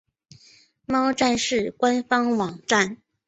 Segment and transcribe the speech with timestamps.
[0.87, 2.97] 猫战士官方网站